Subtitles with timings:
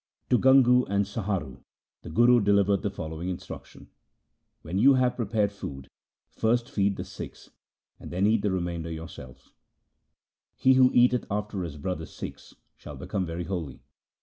[0.31, 1.61] To Gangu and Saharu
[2.01, 3.91] the Guru delivered the fol lowing instruction:'
[4.63, 5.89] When you have prepared food,
[6.31, 7.51] first feed the Sikhs,
[7.99, 9.51] and then eat the remainder yourselves.
[10.55, 13.83] He who eateth after his brother Sikhs shall become very holy.